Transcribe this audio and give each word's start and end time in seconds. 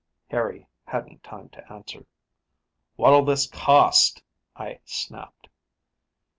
Harry 0.31 0.67
hadn't 0.85 1.21
time 1.23 1.47
to 1.49 1.71
answer. 1.71 2.07
"What'll 2.95 3.23
this 3.23 3.45
cost?" 3.45 4.23
I 4.55 4.79
snapped. 4.83 5.47